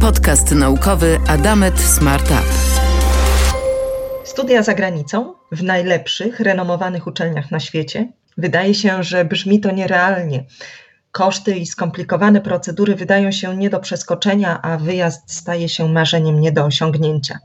Podcast 0.00 0.54
naukowy 0.54 1.18
Adamet 1.28 1.80
Startup. 1.80 2.48
Studia 4.24 4.62
za 4.62 4.74
granicą 4.74 5.34
w 5.52 5.62
najlepszych, 5.62 6.40
renomowanych 6.40 7.06
uczelniach 7.06 7.50
na 7.50 7.60
świecie. 7.60 8.12
Wydaje 8.38 8.74
się, 8.74 9.02
że 9.02 9.24
brzmi 9.24 9.60
to 9.60 9.70
nierealnie. 9.70 10.44
Koszty 11.12 11.56
i 11.56 11.66
skomplikowane 11.66 12.40
procedury 12.40 12.94
wydają 12.94 13.32
się 13.32 13.56
nie 13.56 13.70
do 13.70 13.80
przeskoczenia, 13.80 14.62
a 14.62 14.76
wyjazd 14.76 15.32
staje 15.32 15.68
się 15.68 15.88
marzeniem 15.88 16.40
nie 16.40 16.52
do 16.52 16.64
osiągnięcia. 16.64 17.38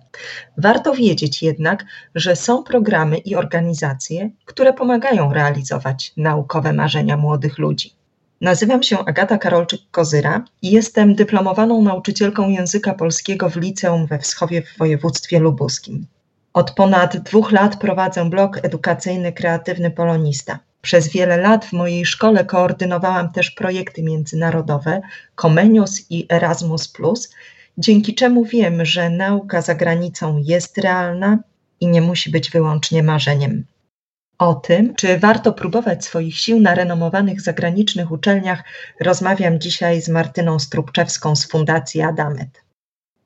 Warto 0.58 0.94
wiedzieć 0.94 1.44
jednak, 1.44 1.86
że 2.16 2.36
są 2.36 2.64
programy 2.64 3.18
i 3.18 3.36
organizacje, 3.36 4.30
które 4.46 4.74
pomagają 4.74 5.34
realizować 5.34 6.14
naukowe 6.18 6.74
marzenia 6.74 7.18
młodych 7.18 7.58
ludzi. 7.58 7.99
Nazywam 8.42 8.84
się 8.84 9.06
Agata 9.06 9.38
Karolczyk-Kozyra 9.38 10.42
i 10.62 10.72
jestem 10.72 11.16
dyplomowaną 11.16 11.82
nauczycielką 11.82 12.50
języka 12.50 12.94
polskiego 12.94 13.50
w 13.50 13.56
liceum 13.56 14.08
we 14.08 14.20
Wschowie 14.20 14.62
w 14.62 14.78
województwie 14.78 15.40
lubuskim. 15.40 16.06
Od 16.54 16.72
ponad 16.72 17.18
dwóch 17.18 17.52
lat 17.52 17.80
prowadzę 17.80 18.30
blog 18.30 18.60
edukacyjny 18.64 19.34
Kreatywny 19.34 19.92
Polonista. 19.92 20.60
Przez 20.82 21.08
wiele 21.08 21.38
lat 21.38 21.66
w 21.66 21.74
mojej 21.74 22.06
szkole 22.06 22.46
koordynowałam 22.46 23.32
też 23.32 23.52
projekty 23.52 24.04
międzynarodowe 24.04 25.02
Comenius 25.42 26.12
i 26.12 26.26
Erasmus, 26.30 26.94
dzięki 27.78 28.16
czemu 28.16 28.46
wiem, 28.46 28.86
że 28.86 29.10
nauka 29.10 29.62
za 29.62 29.76
granicą 29.76 30.42
jest 30.46 30.78
realna 30.78 31.40
i 31.80 31.88
nie 31.88 32.02
musi 32.02 32.32
być 32.32 32.50
wyłącznie 32.50 33.04
marzeniem. 33.04 33.64
O 34.40 34.54
tym, 34.56 34.96
czy 34.96 35.20
warto 35.20 35.54
próbować 35.54 36.06
swoich 36.06 36.38
sił 36.38 36.60
na 36.60 36.76
renomowanych 36.76 37.42
zagranicznych 37.42 38.12
uczelniach, 38.12 38.64
rozmawiam 39.00 39.60
dzisiaj 39.60 40.02
z 40.02 40.10
Martyną 40.10 40.60
Strubczewską 40.60 41.36
z 41.36 41.48
Fundacji 41.48 42.02
Adamet. 42.02 42.64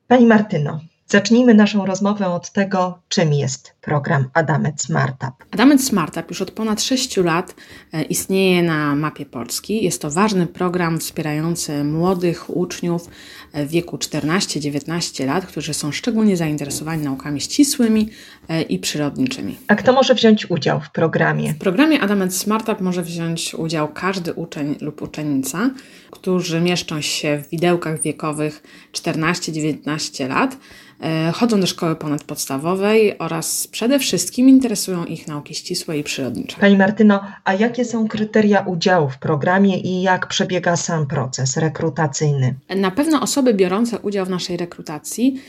Pani 0.08 0.26
Martyno, 0.26 0.80
Zacznijmy 1.06 1.54
naszą 1.54 1.86
rozmowę 1.86 2.28
od 2.28 2.52
tego, 2.52 2.98
czym 3.08 3.32
jest 3.32 3.73
program 3.84 4.28
Adamet 4.34 4.82
Smartup. 4.82 5.44
Adamet 5.50 5.84
Smartup 5.84 6.30
już 6.30 6.42
od 6.42 6.50
ponad 6.50 6.82
6 6.82 7.16
lat 7.16 7.54
e, 7.92 8.02
istnieje 8.02 8.62
na 8.62 8.94
mapie 8.94 9.26
Polski. 9.26 9.84
Jest 9.84 10.02
to 10.02 10.10
ważny 10.10 10.46
program 10.46 11.00
wspierający 11.00 11.84
młodych 11.84 12.56
uczniów 12.56 13.08
w 13.54 13.68
wieku 13.68 13.96
14-19 13.96 15.26
lat, 15.26 15.46
którzy 15.46 15.74
są 15.74 15.92
szczególnie 15.92 16.36
zainteresowani 16.36 17.04
naukami 17.04 17.40
ścisłymi 17.40 18.10
e, 18.48 18.62
i 18.62 18.78
przyrodniczymi. 18.78 19.56
A 19.68 19.74
kto 19.74 19.92
może 19.92 20.14
wziąć 20.14 20.50
udział 20.50 20.80
w 20.80 20.90
programie? 20.90 21.52
W 21.52 21.58
programie 21.58 22.00
Adamet 22.00 22.34
Smartup 22.34 22.80
może 22.80 23.02
wziąć 23.02 23.54
udział 23.54 23.88
każdy 23.88 24.32
uczeń 24.32 24.76
lub 24.80 25.02
uczennica, 25.02 25.70
którzy 26.10 26.60
mieszczą 26.60 27.00
się 27.00 27.42
w 27.44 27.50
widełkach 27.50 28.02
wiekowych 28.02 28.62
14-19 28.92 30.28
lat 30.28 30.56
E, 31.00 31.32
chodzą 31.32 31.60
do 31.60 31.66
szkoły 31.66 31.96
ponadpodstawowej 31.96 33.18
oraz 33.18 33.68
przede 33.74 33.98
wszystkim 33.98 34.48
interesują 34.48 35.04
ich 35.04 35.28
nauki 35.28 35.54
ścisłe 35.54 35.98
i 35.98 36.04
przyrodnicze. 36.04 36.56
Pani 36.60 36.76
Martyno, 36.76 37.20
a 37.44 37.54
jakie 37.54 37.84
są 37.84 38.08
kryteria 38.08 38.60
udziału 38.60 39.08
w 39.08 39.18
programie 39.18 39.80
i 39.80 40.02
jak 40.02 40.26
przebiega 40.26 40.76
sam 40.76 41.06
proces 41.06 41.56
rekrutacyjny? 41.56 42.54
Na 42.76 42.90
pewno 42.90 43.20
osoby 43.20 43.54
biorące 43.54 43.98
udział 43.98 44.26
w 44.26 44.30
naszej 44.30 44.56
rekrutacji 44.56 45.40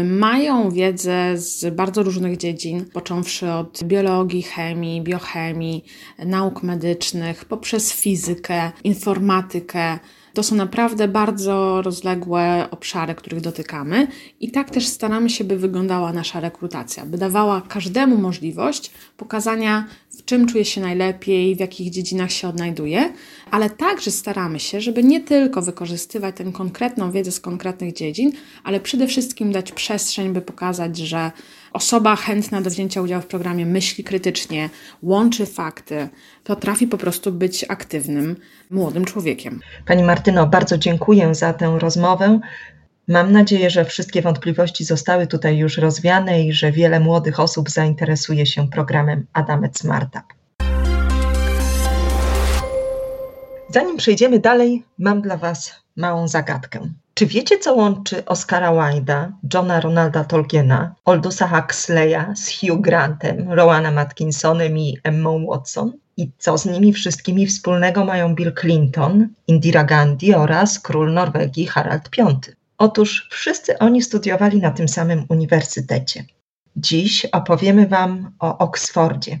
y, 0.00 0.04
mają 0.04 0.70
wiedzę 0.70 1.38
z 1.38 1.74
bardzo 1.74 2.02
różnych 2.02 2.36
dziedzin, 2.36 2.84
począwszy 2.92 3.50
od 3.50 3.84
biologii, 3.84 4.42
chemii, 4.42 5.02
biochemii, 5.02 5.84
nauk 6.18 6.62
medycznych, 6.62 7.44
poprzez 7.44 7.92
fizykę, 7.92 8.72
informatykę, 8.84 9.98
to 10.34 10.42
są 10.42 10.56
naprawdę 10.56 11.08
bardzo 11.08 11.82
rozległe 11.82 12.68
obszary, 12.70 13.14
których 13.14 13.40
dotykamy 13.40 14.06
i 14.40 14.50
tak 14.50 14.70
też 14.70 14.86
staramy 14.86 15.30
się, 15.30 15.44
by 15.44 15.56
wyglądała 15.56 16.12
nasza 16.12 16.40
rekrutacja, 16.40 17.06
by 17.06 17.18
dawała 17.18 17.60
każdemu 17.60 18.16
możliwość 18.16 18.90
pokazania, 19.16 19.86
w 20.18 20.24
czym 20.24 20.46
czuje 20.46 20.64
się 20.64 20.80
najlepiej, 20.80 21.56
w 21.56 21.60
jakich 21.60 21.90
dziedzinach 21.90 22.32
się 22.32 22.48
odnajduje, 22.48 23.12
ale 23.50 23.70
także 23.70 24.10
staramy 24.10 24.60
się, 24.60 24.80
żeby 24.80 25.04
nie 25.04 25.20
tylko 25.20 25.62
wykorzystywać 25.62 26.36
tę 26.36 26.52
konkretną 26.52 27.12
wiedzę 27.12 27.32
z 27.32 27.40
konkretnych 27.40 27.94
dziedzin, 27.94 28.32
ale 28.64 28.80
przede 28.80 29.06
wszystkim 29.06 29.52
dać 29.52 29.72
przestrzeń, 29.72 30.32
by 30.32 30.40
pokazać, 30.40 30.96
że 30.96 31.30
osoba 31.72 32.16
chętna 32.16 32.60
do 32.60 32.70
wzięcia 32.70 33.02
udziału 33.02 33.22
w 33.22 33.26
programie 33.26 33.66
myśli 33.66 34.04
krytycznie, 34.04 34.70
łączy 35.02 35.46
fakty, 35.46 36.08
potrafi 36.44 36.86
po 36.86 36.98
prostu 36.98 37.32
być 37.32 37.64
aktywnym, 37.68 38.36
młodym 38.70 39.04
człowiekiem. 39.04 39.60
Pani 39.86 40.02
Martyno, 40.02 40.46
bardzo 40.46 40.78
dziękuję 40.78 41.34
za 41.34 41.52
tę 41.52 41.78
rozmowę. 41.78 42.40
Mam 43.08 43.32
nadzieję, 43.32 43.70
że 43.70 43.84
wszystkie 43.84 44.22
wątpliwości 44.22 44.84
zostały 44.84 45.26
tutaj 45.26 45.58
już 45.58 45.78
rozwiane 45.78 46.42
i 46.44 46.52
że 46.52 46.72
wiele 46.72 47.00
młodych 47.00 47.40
osób 47.40 47.70
zainteresuje 47.70 48.46
się 48.46 48.68
programem 48.68 49.26
Adamet 49.32 49.78
Smartup. 49.78 50.22
Zanim 53.68 53.96
przejdziemy 53.96 54.38
dalej, 54.38 54.84
mam 54.98 55.22
dla 55.22 55.36
Was 55.36 55.74
małą 55.96 56.28
zagadkę. 56.28 56.90
Czy 57.20 57.26
wiecie, 57.26 57.58
co 57.58 57.74
łączy 57.74 58.24
Oscara 58.24 58.72
Wilda, 58.72 59.32
Johna 59.54 59.80
Ronalda 59.80 60.24
Tolkiena, 60.24 60.94
Aldusa 61.04 61.48
Huxleya 61.48 62.34
z 62.34 62.60
Hugh 62.60 62.80
Grantem, 62.80 63.52
Rowana 63.52 63.90
Matkinsonem 63.90 64.78
i 64.78 64.98
Emma 65.04 65.30
Watson? 65.48 65.92
I 66.16 66.30
co 66.38 66.58
z 66.58 66.66
nimi 66.66 66.92
wszystkimi 66.92 67.46
wspólnego 67.46 68.04
mają 68.04 68.34
Bill 68.34 68.52
Clinton, 68.60 69.28
Indira 69.46 69.84
Gandhi 69.84 70.34
oraz 70.34 70.78
król 70.78 71.12
Norwegii 71.12 71.66
Harald 71.66 72.10
V? 72.16 72.40
Otóż 72.78 73.28
wszyscy 73.30 73.78
oni 73.78 74.02
studiowali 74.02 74.60
na 74.60 74.70
tym 74.70 74.88
samym 74.88 75.24
uniwersytecie. 75.28 76.24
Dziś 76.76 77.26
opowiemy 77.26 77.86
Wam 77.86 78.30
o 78.38 78.58
Oksfordzie, 78.58 79.40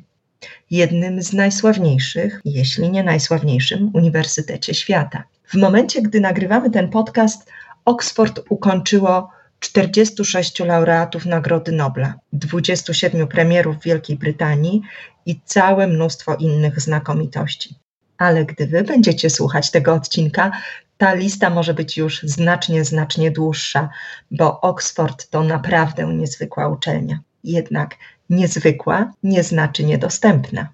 jednym 0.70 1.22
z 1.22 1.32
najsławniejszych, 1.32 2.40
jeśli 2.44 2.90
nie 2.90 3.02
najsławniejszym, 3.02 3.90
uniwersytecie 3.94 4.74
świata. 4.74 5.24
W 5.44 5.54
momencie, 5.54 6.02
gdy 6.02 6.20
nagrywamy 6.20 6.70
ten 6.70 6.88
podcast, 6.88 7.50
Oxford 7.84 8.40
ukończyło 8.48 9.30
46 9.60 10.60
laureatów 10.60 11.26
Nagrody 11.26 11.72
Nobla, 11.72 12.14
27 12.32 13.28
premierów 13.28 13.76
Wielkiej 13.84 14.16
Brytanii 14.16 14.82
i 15.26 15.40
całe 15.44 15.86
mnóstwo 15.86 16.34
innych 16.34 16.80
znakomitości. 16.80 17.74
Ale 18.18 18.44
gdy 18.44 18.66
Wy 18.66 18.82
będziecie 18.84 19.30
słuchać 19.30 19.70
tego 19.70 19.94
odcinka, 19.94 20.50
ta 20.98 21.14
lista 21.14 21.50
może 21.50 21.74
być 21.74 21.96
już 21.96 22.22
znacznie, 22.22 22.84
znacznie 22.84 23.30
dłuższa, 23.30 23.88
bo 24.30 24.60
Oxford 24.60 25.30
to 25.30 25.42
naprawdę 25.42 26.06
niezwykła 26.06 26.68
uczelnia. 26.68 27.20
Jednak 27.44 27.96
niezwykła 28.30 29.12
nie 29.22 29.42
znaczy 29.42 29.84
niedostępna. 29.84 30.68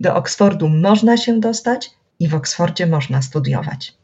Do 0.00 0.14
Oxfordu 0.14 0.68
można 0.68 1.16
się 1.16 1.40
dostać 1.40 1.90
i 2.18 2.28
w 2.28 2.34
Oksfordzie 2.34 2.86
można 2.86 3.22
studiować. 3.22 4.01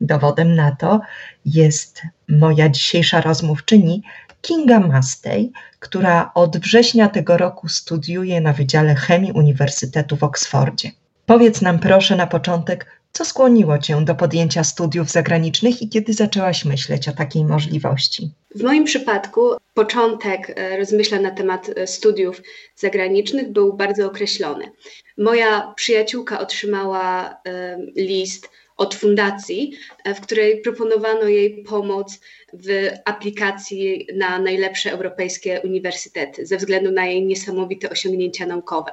Dowodem 0.00 0.54
na 0.54 0.76
to 0.76 1.00
jest 1.44 2.02
moja 2.28 2.68
dzisiejsza 2.68 3.20
rozmówczyni 3.20 4.02
Kinga 4.40 4.80
Mastej, 4.80 5.52
która 5.78 6.30
od 6.34 6.58
września 6.58 7.08
tego 7.08 7.36
roku 7.36 7.68
studiuje 7.68 8.40
na 8.40 8.52
Wydziale 8.52 8.94
Chemii 8.94 9.32
Uniwersytetu 9.32 10.16
w 10.16 10.22
Oksfordzie. 10.22 10.90
Powiedz 11.26 11.62
nam 11.62 11.78
proszę 11.78 12.16
na 12.16 12.26
początek, 12.26 12.86
co 13.12 13.24
skłoniło 13.24 13.78
Cię 13.78 14.04
do 14.04 14.14
podjęcia 14.14 14.64
studiów 14.64 15.10
zagranicznych 15.10 15.82
i 15.82 15.88
kiedy 15.88 16.12
zaczęłaś 16.12 16.64
myśleć 16.64 17.08
o 17.08 17.12
takiej 17.12 17.44
możliwości? 17.44 18.30
W 18.54 18.62
moim 18.62 18.84
przypadku 18.84 19.40
początek 19.74 20.52
e, 20.56 20.76
rozmyślań 20.76 21.22
na 21.22 21.30
temat 21.30 21.70
e, 21.76 21.86
studiów 21.86 22.42
zagranicznych 22.76 23.52
był 23.52 23.72
bardzo 23.72 24.06
określony. 24.06 24.72
Moja 25.18 25.72
przyjaciółka 25.76 26.40
otrzymała 26.40 27.30
e, 27.30 27.78
list 27.96 28.50
od 28.80 28.94
fundacji, 28.94 29.72
w 30.04 30.20
której 30.20 30.60
proponowano 30.60 31.28
jej 31.28 31.64
pomoc 31.64 32.20
w 32.52 32.88
aplikacji 33.04 34.06
na 34.14 34.38
najlepsze 34.38 34.92
europejskie 34.92 35.60
uniwersytety 35.64 36.46
ze 36.46 36.56
względu 36.56 36.90
na 36.90 37.06
jej 37.06 37.26
niesamowite 37.26 37.90
osiągnięcia 37.90 38.46
naukowe. 38.46 38.92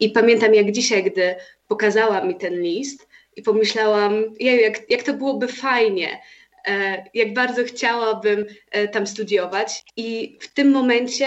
I 0.00 0.10
pamiętam 0.10 0.54
jak 0.54 0.72
dzisiaj, 0.72 1.04
gdy 1.04 1.34
pokazała 1.68 2.24
mi 2.24 2.34
ten 2.34 2.62
list 2.62 3.08
i 3.36 3.42
pomyślałam, 3.42 4.24
jej, 4.40 4.62
jak, 4.62 4.90
jak 4.90 5.02
to 5.02 5.14
byłoby 5.14 5.48
fajnie, 5.48 6.20
e, 6.68 7.04
jak 7.14 7.34
bardzo 7.34 7.64
chciałabym 7.64 8.46
e, 8.70 8.88
tam 8.88 9.06
studiować. 9.06 9.84
I 9.96 10.38
w 10.40 10.54
tym 10.54 10.70
momencie 10.70 11.26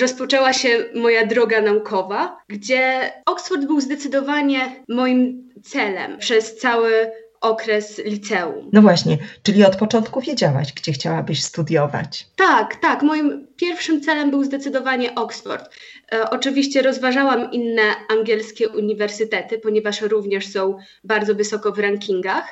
rozpoczęła 0.00 0.52
się 0.52 0.84
moja 0.94 1.26
droga 1.26 1.60
naukowa, 1.60 2.36
gdzie 2.48 3.12
Oxford 3.26 3.64
był 3.64 3.80
zdecydowanie 3.80 4.84
moim 4.88 5.50
celem 5.62 6.18
przez 6.18 6.56
cały 6.56 7.10
okres 7.40 8.00
liceum. 8.04 8.70
No 8.72 8.82
właśnie, 8.82 9.18
czyli 9.42 9.64
od 9.64 9.76
początku 9.76 10.20
wiedziałaś, 10.20 10.72
gdzie 10.72 10.92
chciałabyś 10.92 11.42
studiować. 11.42 12.26
Tak, 12.36 12.76
tak. 12.76 13.02
Moim 13.02 13.46
pierwszym 13.56 14.00
celem 14.00 14.30
był 14.30 14.44
zdecydowanie 14.44 15.14
Oxford. 15.14 15.74
E, 16.12 16.30
oczywiście 16.30 16.82
rozważałam 16.82 17.52
inne 17.52 17.82
angielskie 18.18 18.68
uniwersytety, 18.68 19.58
ponieważ 19.58 20.00
również 20.00 20.46
są 20.48 20.78
bardzo 21.04 21.34
wysoko 21.34 21.72
w 21.72 21.78
rankingach. 21.78 22.44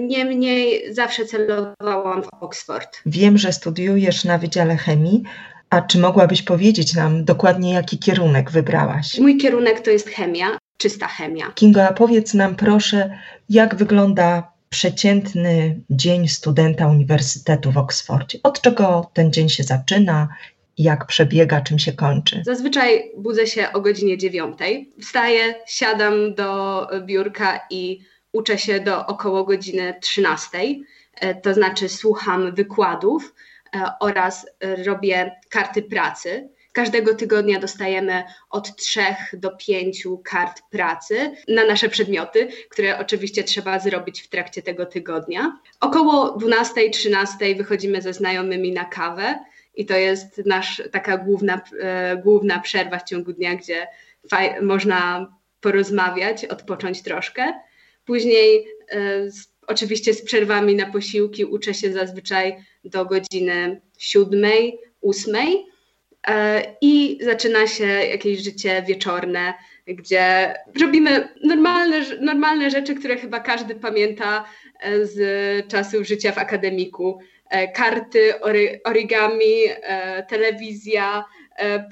Niemniej 0.00 0.94
zawsze 0.94 1.24
celowałam 1.24 2.22
w 2.22 2.28
Oxford. 2.40 3.00
Wiem, 3.06 3.38
że 3.38 3.52
studiujesz 3.52 4.24
na 4.24 4.38
Wydziale 4.38 4.76
Chemii. 4.76 5.22
A 5.70 5.82
czy 5.82 5.98
mogłabyś 5.98 6.42
powiedzieć 6.42 6.94
nam 6.94 7.24
dokładnie, 7.24 7.72
jaki 7.72 7.98
kierunek 7.98 8.50
wybrałaś? 8.50 9.18
Mój 9.18 9.36
kierunek 9.36 9.80
to 9.80 9.90
jest 9.90 10.08
chemia, 10.08 10.58
czysta 10.78 11.06
chemia. 11.06 11.52
Kinga, 11.54 11.92
powiedz 11.92 12.34
nam 12.34 12.56
proszę, 12.56 13.18
jak 13.48 13.74
wygląda 13.74 14.52
przeciętny 14.70 15.80
dzień 15.90 16.28
studenta 16.28 16.86
Uniwersytetu 16.86 17.72
w 17.72 17.78
Oksfordzie? 17.78 18.38
Od 18.42 18.60
czego 18.60 19.10
ten 19.14 19.32
dzień 19.32 19.48
się 19.48 19.62
zaczyna? 19.62 20.28
Jak 20.78 21.06
przebiega, 21.06 21.60
czym 21.60 21.78
się 21.78 21.92
kończy? 21.92 22.42
Zazwyczaj 22.46 23.12
budzę 23.16 23.46
się 23.46 23.72
o 23.72 23.80
godzinie 23.80 24.18
dziewiątej. 24.18 24.92
Wstaję, 25.00 25.54
siadam 25.66 26.34
do 26.34 26.86
biurka 27.06 27.60
i 27.70 28.00
uczę 28.32 28.58
się 28.58 28.80
do 28.80 29.06
około 29.06 29.44
godziny 29.44 29.94
trzynastej. 30.00 30.84
E, 31.14 31.34
to 31.34 31.54
znaczy 31.54 31.88
słucham 31.88 32.54
wykładów 32.54 33.34
e, 33.74 33.90
oraz 34.00 34.46
robię 34.86 35.36
karty 35.48 35.82
pracy. 35.82 36.48
Każdego 36.78 37.14
tygodnia 37.14 37.60
dostajemy 37.60 38.24
od 38.50 38.76
trzech 38.76 39.16
do 39.32 39.50
pięciu 39.50 40.18
kart 40.24 40.62
pracy 40.70 41.30
na 41.48 41.64
nasze 41.64 41.88
przedmioty, 41.88 42.48
które 42.70 42.98
oczywiście 42.98 43.44
trzeba 43.44 43.78
zrobić 43.78 44.22
w 44.22 44.28
trakcie 44.28 44.62
tego 44.62 44.86
tygodnia. 44.86 45.58
Około 45.80 46.38
12-13 46.38 47.56
wychodzimy 47.56 48.02
ze 48.02 48.12
znajomymi 48.12 48.72
na 48.72 48.84
kawę 48.84 49.38
i 49.74 49.86
to 49.86 49.96
jest 49.96 50.42
nasz 50.46 50.82
taka 50.92 51.16
główna, 51.16 51.60
e, 51.80 52.16
główna 52.16 52.60
przerwa 52.60 52.98
w 52.98 53.08
ciągu 53.08 53.32
dnia, 53.32 53.54
gdzie 53.54 53.86
faj, 54.30 54.62
można 54.62 55.28
porozmawiać, 55.60 56.44
odpocząć 56.44 57.02
troszkę. 57.02 57.60
Później 58.04 58.66
e, 58.88 59.30
z, 59.30 59.52
oczywiście 59.66 60.14
z 60.14 60.24
przerwami 60.24 60.74
na 60.74 60.86
posiłki 60.86 61.44
uczę 61.44 61.74
się 61.74 61.92
zazwyczaj 61.92 62.64
do 62.84 63.04
godziny 63.04 63.80
siódmej, 63.98 64.78
ósmej 65.00 65.68
I 66.80 67.18
zaczyna 67.20 67.66
się 67.66 67.86
jakieś 67.86 68.38
życie 68.38 68.82
wieczorne, 68.88 69.54
gdzie 69.86 70.54
robimy 70.80 71.28
normalne, 71.44 72.00
normalne 72.20 72.70
rzeczy, 72.70 72.94
które 72.94 73.16
chyba 73.16 73.40
każdy 73.40 73.74
pamięta 73.74 74.44
e, 74.80 75.06
z 75.06 75.18
czasów 75.68 76.06
życia 76.06 76.32
w 76.32 76.38
akademiku. 76.38 77.18
E, 77.50 77.72
karty, 77.72 78.40
origami, 78.84 79.54
telewizja, 80.28 81.24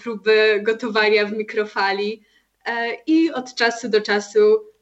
próby 0.02 0.60
gotowania 0.62 1.26
w 1.26 1.32
mikrofali. 1.32 2.22
I 3.06 3.30
od 3.32 3.54
czasu 3.54 3.88
do 3.88 4.00
czasu 4.00 4.38
E, 4.40 4.75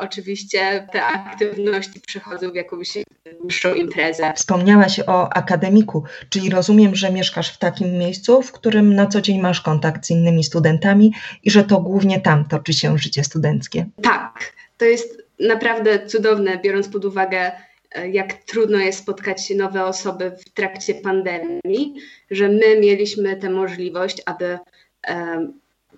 oczywiście 0.00 0.86
te 0.92 1.04
aktywności 1.04 2.00
przechodzą 2.00 2.50
w 2.50 2.54
jakąś 2.54 2.98
dłuższą 3.40 3.74
imprezę. 3.74 4.32
Wspomniałaś 4.36 5.00
o 5.06 5.32
akademiku, 5.32 6.04
czyli 6.28 6.50
rozumiem, 6.50 6.94
że 6.94 7.12
mieszkasz 7.12 7.54
w 7.54 7.58
takim 7.58 7.98
miejscu, 7.98 8.42
w 8.42 8.52
którym 8.52 8.94
na 8.94 9.06
co 9.06 9.20
dzień 9.20 9.40
masz 9.40 9.60
kontakt 9.60 10.06
z 10.06 10.10
innymi 10.10 10.44
studentami 10.44 11.12
i 11.42 11.50
że 11.50 11.64
to 11.64 11.80
głównie 11.80 12.20
tam 12.20 12.44
toczy 12.44 12.72
się 12.72 12.98
życie 12.98 13.24
studenckie. 13.24 13.86
Tak, 14.02 14.52
to 14.76 14.84
jest 14.84 15.22
naprawdę 15.40 16.06
cudowne, 16.06 16.58
biorąc 16.58 16.88
pod 16.88 17.04
uwagę, 17.04 17.52
e, 17.92 18.10
jak 18.10 18.32
trudno 18.32 18.78
jest 18.78 18.98
spotkać 18.98 19.50
nowe 19.50 19.84
osoby 19.84 20.30
w 20.30 20.50
trakcie 20.50 20.94
pandemii, 20.94 21.94
że 22.30 22.48
my 22.48 22.80
mieliśmy 22.80 23.36
tę 23.36 23.50
możliwość, 23.50 24.22
aby 24.26 24.58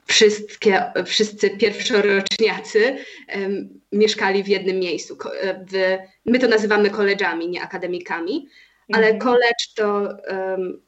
wszystkie, 0.06 0.84
wszyscy 1.06 1.50
pierwszoroczniacy 1.50 2.96
um, 3.37 3.81
mieszkali 3.93 4.43
w 4.43 4.49
jednym 4.49 4.78
miejscu. 4.78 5.19
W, 5.70 5.99
my 6.26 6.38
to 6.38 6.49
nazywamy 6.49 6.90
koleżami, 6.90 7.49
nie 7.49 7.62
akademikami, 7.62 8.49
ale 8.93 9.06
mhm. 9.06 9.19
college 9.19 9.64
to, 9.75 10.08
um, 10.31 10.81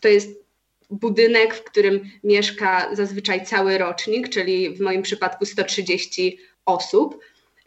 to 0.00 0.08
jest 0.08 0.42
budynek, 0.90 1.54
w 1.54 1.64
którym 1.64 2.00
mieszka 2.24 2.94
zazwyczaj 2.94 3.46
cały 3.46 3.78
rocznik, 3.78 4.28
czyli 4.28 4.76
w 4.76 4.80
moim 4.80 5.02
przypadku 5.02 5.46
130 5.46 6.38
osób. 6.66 7.18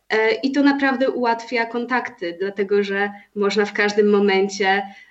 E, 0.10 0.34
I 0.34 0.52
to 0.52 0.64
naprawdę 0.64 1.10
ułatwia 1.10 1.66
kontakty, 1.66 2.38
dlatego 2.40 2.84
że 2.84 3.12
można 3.36 3.66
w 3.66 3.74
każdym 3.74 4.10
momencie 4.10 4.82
E, 4.82 5.05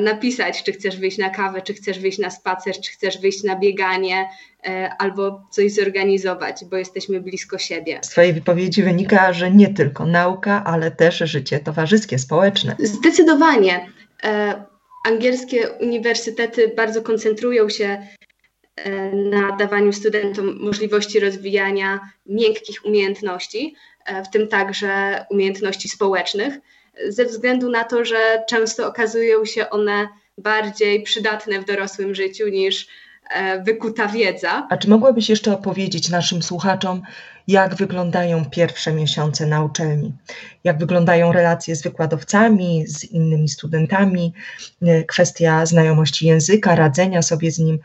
napisać, 0.00 0.62
czy 0.62 0.72
chcesz 0.72 0.96
wyjść 0.96 1.18
na 1.18 1.30
kawę, 1.30 1.62
czy 1.62 1.74
chcesz 1.74 1.98
wyjść 1.98 2.18
na 2.18 2.30
spacer, 2.30 2.74
czy 2.80 2.92
chcesz 2.92 3.20
wyjść 3.20 3.42
na 3.42 3.56
bieganie, 3.56 4.28
e, 4.66 4.90
albo 4.98 5.46
coś 5.50 5.72
zorganizować, 5.72 6.64
bo 6.70 6.76
jesteśmy 6.76 7.20
blisko 7.20 7.58
siebie. 7.58 7.98
Z 8.02 8.08
Twojej 8.08 8.32
wypowiedzi 8.32 8.82
wynika, 8.82 9.32
że 9.32 9.50
nie 9.50 9.74
tylko 9.74 10.06
nauka, 10.06 10.64
ale 10.64 10.90
też 10.90 11.18
życie 11.18 11.60
towarzyskie, 11.60 12.18
społeczne. 12.18 12.76
Zdecydowanie. 12.78 13.86
E, 14.24 14.62
angielskie 15.06 15.70
uniwersytety 15.70 16.72
bardzo 16.76 17.02
koncentrują 17.02 17.68
się 17.68 18.06
na 19.30 19.56
dawaniu 19.56 19.92
studentom 19.92 20.58
możliwości 20.60 21.20
rozwijania 21.20 22.00
miękkich 22.26 22.84
umiejętności, 22.84 23.74
w 24.24 24.30
tym 24.30 24.48
także 24.48 25.24
umiejętności 25.30 25.88
społecznych 25.88 26.58
ze 27.08 27.24
względu 27.24 27.70
na 27.70 27.84
to, 27.84 28.04
że 28.04 28.42
często 28.48 28.86
okazują 28.86 29.44
się 29.44 29.70
one 29.70 30.08
bardziej 30.38 31.02
przydatne 31.02 31.60
w 31.60 31.64
dorosłym 31.64 32.14
życiu 32.14 32.48
niż 32.48 32.86
e, 33.30 33.62
wykuta 33.62 34.08
wiedza. 34.08 34.66
A 34.70 34.76
czy 34.76 34.90
mogłabyś 34.90 35.28
jeszcze 35.28 35.52
opowiedzieć 35.52 36.08
naszym 36.08 36.42
słuchaczom, 36.42 37.02
jak 37.48 37.74
wyglądają 37.74 38.44
pierwsze 38.44 38.92
miesiące 38.92 39.46
na 39.46 39.64
uczelni? 39.64 40.12
Jak 40.64 40.78
wyglądają 40.78 41.32
relacje 41.32 41.76
z 41.76 41.82
wykładowcami, 41.82 42.86
z 42.86 43.04
innymi 43.04 43.48
studentami, 43.48 44.32
e, 44.82 45.04
kwestia 45.04 45.66
znajomości 45.66 46.26
języka, 46.26 46.74
radzenia 46.74 47.22
sobie 47.22 47.50
z 47.50 47.58
nim? 47.58 47.78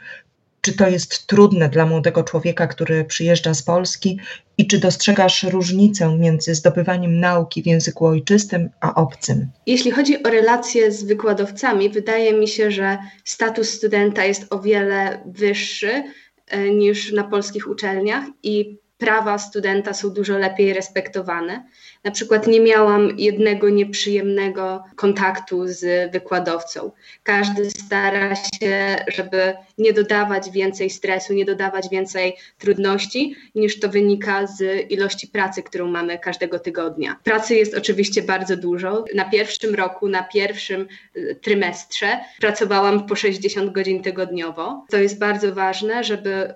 Czy 0.63 0.73
to 0.73 0.89
jest 0.89 1.27
trudne 1.27 1.69
dla 1.69 1.85
młodego 1.85 2.23
człowieka, 2.23 2.67
który 2.67 3.05
przyjeżdża 3.05 3.53
z 3.53 3.63
Polski 3.63 4.19
i 4.57 4.67
czy 4.67 4.79
dostrzegasz 4.79 5.43
różnicę 5.43 6.17
między 6.17 6.55
zdobywaniem 6.55 7.19
nauki 7.19 7.63
w 7.63 7.65
języku 7.65 8.05
ojczystym 8.05 8.69
a 8.81 8.95
obcym? 8.95 9.47
Jeśli 9.67 9.91
chodzi 9.91 10.23
o 10.23 10.29
relacje 10.29 10.91
z 10.91 11.03
wykładowcami, 11.03 11.89
wydaje 11.89 12.33
mi 12.33 12.47
się, 12.47 12.71
że 12.71 12.97
status 13.23 13.69
studenta 13.69 14.25
jest 14.25 14.45
o 14.49 14.59
wiele 14.59 15.19
wyższy 15.25 16.03
e, 16.47 16.69
niż 16.69 17.11
na 17.11 17.23
polskich 17.23 17.69
uczelniach 17.69 18.25
i 18.43 18.77
prawa 18.97 19.37
studenta 19.37 19.93
są 19.93 20.09
dużo 20.09 20.37
lepiej 20.37 20.73
respektowane. 20.73 21.65
Na 22.03 22.11
przykład 22.11 22.47
nie 22.47 22.59
miałam 22.59 23.19
jednego 23.19 23.69
nieprzyjemnego 23.69 24.83
kontaktu 24.95 25.67
z 25.67 26.11
wykładowcą. 26.11 26.91
Każdy 27.23 27.71
stara 27.71 28.35
się, 28.35 29.05
żeby 29.07 29.53
nie 29.77 29.93
dodawać 29.93 30.51
więcej 30.51 30.89
stresu, 30.89 31.33
nie 31.33 31.45
dodawać 31.45 31.89
więcej 31.89 32.35
trudności, 32.57 33.35
niż 33.55 33.79
to 33.79 33.89
wynika 33.89 34.47
z 34.47 34.91
ilości 34.91 35.27
pracy, 35.27 35.63
którą 35.63 35.87
mamy 35.87 36.19
każdego 36.19 36.59
tygodnia. 36.59 37.19
Pracy 37.23 37.55
jest 37.55 37.77
oczywiście 37.77 38.21
bardzo 38.21 38.57
dużo. 38.57 39.05
Na 39.15 39.29
pierwszym 39.29 39.75
roku, 39.75 40.09
na 40.09 40.23
pierwszym 40.23 40.87
y, 41.15 41.39
trymestrze 41.41 42.19
pracowałam 42.39 43.07
po 43.07 43.15
60 43.15 43.71
godzin 43.71 44.03
tygodniowo. 44.03 44.85
To 44.89 44.97
jest 44.97 45.19
bardzo 45.19 45.53
ważne, 45.53 46.03
żeby, 46.03 46.53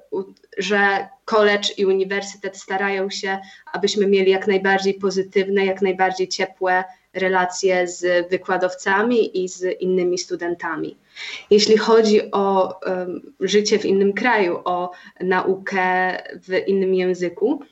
że 0.58 1.08
college 1.26 1.70
i 1.78 1.86
uniwersytet 1.86 2.58
starają 2.58 3.10
się, 3.10 3.40
abyśmy 3.74 4.08
mieli 4.08 4.32
jak 4.32 4.48
najbardziej 4.48 4.94
pozytywne, 4.94 5.66
jak 5.66 5.82
najbardziej 5.82 6.28
ciepłe 6.28 6.84
relacje 7.14 7.88
z 7.88 8.30
wykładowcami 8.30 9.44
i 9.44 9.50
z 9.50 9.82
innymi 9.82 10.18
studentami. 10.18 10.98
Jeśli 11.50 11.78
chodzi 11.78 12.32
o 12.32 12.80
um, 12.86 13.34
życie 13.40 13.80
w 13.80 13.86
innym 13.86 14.14
kraju, 14.14 14.60
o 14.66 14.92
naukę 15.22 16.18
w 16.44 16.68
innym 16.68 16.94
języku, 16.94 17.64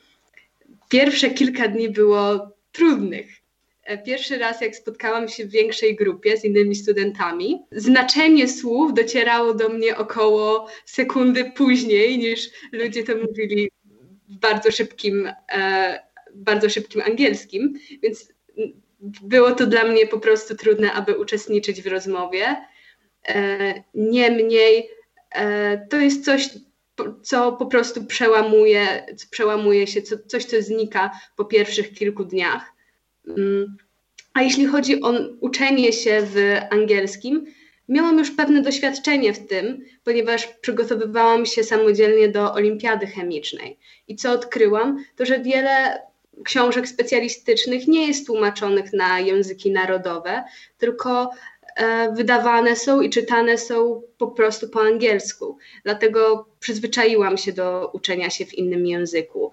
pierwsze 0.88 1.30
kilka 1.30 1.68
dni 1.68 1.88
było 1.88 2.50
trudnych. 2.72 3.45
E, 3.86 3.98
pierwszy 3.98 4.38
raz, 4.38 4.60
jak 4.60 4.76
spotkałam 4.76 5.28
się 5.28 5.46
w 5.46 5.50
większej 5.50 5.96
grupie 5.96 6.36
z 6.36 6.44
innymi 6.44 6.74
studentami, 6.74 7.62
znaczenie 7.72 8.48
słów 8.48 8.94
docierało 8.94 9.54
do 9.54 9.68
mnie 9.68 9.96
około 9.96 10.68
sekundy 10.84 11.52
później 11.56 12.18
niż 12.18 12.50
ludzie 12.72 13.04
to 13.04 13.12
mówili 13.16 13.70
w 14.28 14.38
bardzo 14.38 14.70
szybkim, 14.70 15.32
e, 15.52 16.00
bardzo 16.34 16.68
szybkim 16.70 17.02
angielskim, 17.06 17.74
więc 18.02 18.32
było 19.22 19.52
to 19.52 19.66
dla 19.66 19.84
mnie 19.84 20.06
po 20.06 20.18
prostu 20.18 20.56
trudne, 20.56 20.92
aby 20.92 21.18
uczestniczyć 21.18 21.82
w 21.82 21.86
rozmowie. 21.86 22.56
E, 23.28 23.74
niemniej 23.94 24.90
to 25.90 25.96
jest 25.96 26.24
coś, 26.24 26.48
co 27.22 27.52
po 27.52 27.66
prostu 27.66 28.04
przełamuje, 28.04 29.06
przełamuje 29.30 29.86
się, 29.86 30.02
co, 30.02 30.16
coś, 30.26 30.44
co 30.44 30.62
znika 30.62 31.10
po 31.36 31.44
pierwszych 31.44 31.94
kilku 31.94 32.24
dniach. 32.24 32.75
Mm. 33.28 33.76
A 34.34 34.42
jeśli 34.42 34.66
chodzi 34.66 35.02
o 35.02 35.12
uczenie 35.40 35.92
się 35.92 36.20
w 36.22 36.56
angielskim, 36.70 37.46
miałam 37.88 38.18
już 38.18 38.30
pewne 38.30 38.62
doświadczenie 38.62 39.32
w 39.32 39.46
tym, 39.46 39.84
ponieważ 40.04 40.46
przygotowywałam 40.46 41.46
się 41.46 41.64
samodzielnie 41.64 42.28
do 42.28 42.52
olimpiady 42.52 43.06
chemicznej. 43.06 43.78
I 44.08 44.16
co 44.16 44.32
odkryłam, 44.32 45.04
to 45.16 45.26
że 45.26 45.40
wiele 45.40 46.02
książek 46.44 46.88
specjalistycznych 46.88 47.88
nie 47.88 48.06
jest 48.06 48.26
tłumaczonych 48.26 48.92
na 48.92 49.20
języki 49.20 49.70
narodowe, 49.70 50.44
tylko 50.78 51.30
e, 51.76 52.12
wydawane 52.12 52.76
są 52.76 53.00
i 53.00 53.10
czytane 53.10 53.58
są 53.58 54.02
po 54.18 54.26
prostu 54.26 54.68
po 54.68 54.80
angielsku. 54.80 55.58
Dlatego 55.84 56.48
przyzwyczaiłam 56.60 57.36
się 57.36 57.52
do 57.52 57.90
uczenia 57.92 58.30
się 58.30 58.46
w 58.46 58.54
innym 58.54 58.86
języku 58.86 59.52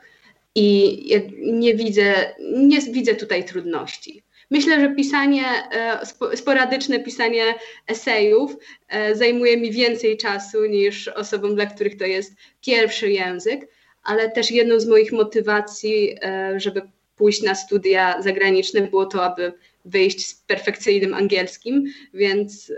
i 0.56 1.00
nie 1.40 1.76
widzę, 1.76 2.36
nie 2.52 2.82
widzę 2.82 3.16
tutaj 3.16 3.46
trudności. 3.46 4.24
Myślę, 4.54 4.80
że 4.80 4.96
pisanie, 4.96 5.46
e, 5.72 6.36
sporadyczne 6.36 7.00
pisanie 7.00 7.56
esejów 7.88 8.58
e, 8.90 9.16
zajmuje 9.16 9.58
mi 9.58 9.72
więcej 9.72 10.18
czasu 10.18 10.66
niż 10.66 11.08
osobom, 11.08 11.56
dla 11.56 11.66
których 11.66 11.98
to 11.98 12.06
jest 12.06 12.34
pierwszy 12.66 13.12
język, 13.12 13.68
ale 14.04 14.32
też 14.32 14.52
jedną 14.52 14.80
z 14.80 14.88
moich 14.88 15.12
motywacji, 15.12 16.16
e, 16.22 16.60
żeby 16.60 16.82
pójść 17.16 17.42
na 17.42 17.56
studia 17.56 18.22
zagraniczne, 18.22 18.82
było 18.82 19.06
to, 19.06 19.26
aby 19.26 19.54
wyjść 19.86 20.28
z 20.28 20.36
perfekcyjnym 20.36 21.14
angielskim, 21.14 21.84
więc 22.14 22.72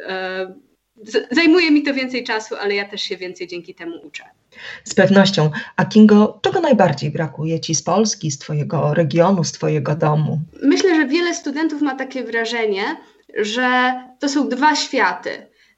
zajmuje 1.31 1.71
mi 1.71 1.83
to 1.83 1.93
więcej 1.93 2.23
czasu, 2.23 2.55
ale 2.55 2.75
ja 2.75 2.85
też 2.85 3.01
się 3.01 3.17
więcej 3.17 3.47
dzięki 3.47 3.75
temu 3.75 4.07
uczę. 4.07 4.23
Z 4.83 4.93
pewnością. 4.93 5.51
A 5.75 5.85
Kingo, 5.85 6.39
czego 6.41 6.61
najbardziej 6.61 7.11
brakuje 7.11 7.59
Ci 7.59 7.75
z 7.75 7.83
Polski, 7.83 8.31
z 8.31 8.39
Twojego 8.39 8.93
regionu, 8.93 9.43
z 9.43 9.51
Twojego 9.51 9.95
domu? 9.95 10.39
Myślę, 10.63 10.95
że 10.95 11.07
wiele 11.07 11.33
studentów 11.33 11.81
ma 11.81 11.95
takie 11.95 12.23
wrażenie, 12.23 12.83
że 13.37 13.93
to 14.19 14.29
są 14.29 14.49
dwa 14.49 14.75
światy. 14.75 15.29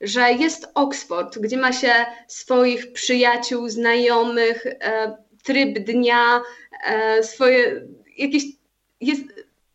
Że 0.01 0.33
jest 0.33 0.67
Oxford, 0.73 1.39
gdzie 1.39 1.57
ma 1.57 1.73
się 1.73 1.91
swoich 2.27 2.93
przyjaciół, 2.93 3.69
znajomych, 3.69 4.65
e, 4.65 5.17
tryb 5.43 5.79
dnia, 5.79 6.41
e, 6.83 7.23
swoje 7.23 7.87
jakieś. 8.17 8.43
Jest, 9.01 9.21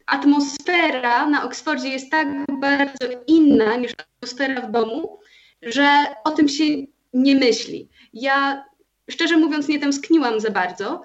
atmosfera 0.07 1.27
na 1.27 1.45
Oksfordzie 1.45 1.89
jest 1.89 2.11
tak 2.11 2.29
bardzo 2.61 3.07
inna 3.27 3.77
niż 3.77 3.93
atmosfera 3.93 4.61
w 4.61 4.71
domu, 4.71 5.19
że 5.63 6.07
o 6.25 6.31
tym 6.31 6.49
się 6.49 6.65
nie 7.13 7.35
myśli. 7.37 7.89
Ja 8.13 8.65
szczerze 9.13 9.37
mówiąc 9.37 9.69
nie 9.69 9.79
tęskniłam 9.79 10.41
za 10.41 10.51
bardzo, 10.51 11.03